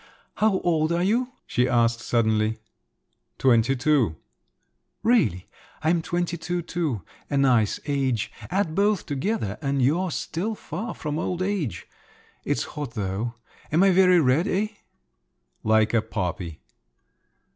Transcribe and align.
"How 0.37 0.59
old 0.61 0.91
are 0.91 1.03
you?" 1.03 1.31
she 1.45 1.69
asked 1.69 1.99
suddenly. 2.01 2.57
"Twenty 3.37 3.75
two." 3.75 4.15
"Really? 5.03 5.47
I'm 5.83 6.01
twenty 6.01 6.37
two 6.37 6.63
too. 6.63 7.03
A 7.29 7.37
nice 7.37 7.79
age. 7.85 8.31
Add 8.49 8.73
both 8.73 9.05
together 9.05 9.59
and 9.61 9.79
you're 9.79 10.09
still 10.09 10.55
far 10.55 10.89
off 10.89 11.05
old 11.05 11.43
age. 11.43 11.85
It's 12.43 12.63
hot, 12.73 12.95
though. 12.95 13.35
Am 13.71 13.83
I 13.83 13.91
very 13.91 14.19
red, 14.19 14.47
eh?" 14.47 14.69
"Like 15.63 15.93
a 15.93 16.01
poppy!" 16.01 16.61